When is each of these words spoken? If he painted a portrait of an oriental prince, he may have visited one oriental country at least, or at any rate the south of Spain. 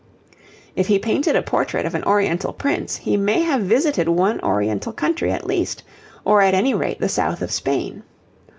If 0.75 0.87
he 0.87 0.97
painted 0.97 1.35
a 1.35 1.43
portrait 1.43 1.85
of 1.85 1.93
an 1.93 2.03
oriental 2.05 2.51
prince, 2.53 2.95
he 2.95 3.17
may 3.17 3.43
have 3.43 3.61
visited 3.61 4.09
one 4.09 4.39
oriental 4.41 4.93
country 4.93 5.29
at 5.31 5.45
least, 5.45 5.83
or 6.25 6.41
at 6.41 6.55
any 6.55 6.73
rate 6.73 6.99
the 6.99 7.07
south 7.07 7.43
of 7.43 7.51
Spain. 7.51 8.01